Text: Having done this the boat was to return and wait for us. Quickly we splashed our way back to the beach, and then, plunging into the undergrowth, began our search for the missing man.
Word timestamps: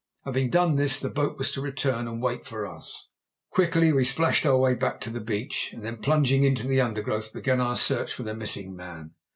Having 0.25 0.49
done 0.49 0.75
this 0.77 0.99
the 0.99 1.11
boat 1.11 1.37
was 1.37 1.51
to 1.51 1.61
return 1.61 2.07
and 2.07 2.23
wait 2.23 2.43
for 2.43 2.65
us. 2.65 3.07
Quickly 3.51 3.93
we 3.93 4.03
splashed 4.03 4.47
our 4.47 4.57
way 4.57 4.73
back 4.73 4.99
to 5.01 5.11
the 5.11 5.19
beach, 5.21 5.69
and 5.73 5.85
then, 5.85 5.97
plunging 5.97 6.43
into 6.43 6.65
the 6.67 6.81
undergrowth, 6.81 7.31
began 7.31 7.61
our 7.61 7.75
search 7.75 8.11
for 8.11 8.23
the 8.23 8.33
missing 8.33 8.75
man. 8.75 9.11